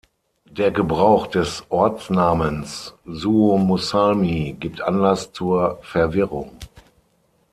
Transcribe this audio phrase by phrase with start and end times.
[0.49, 6.53] Der Gebrauch des Ortsnamens Suomussalmi gibt Anlass zur Verwirrung.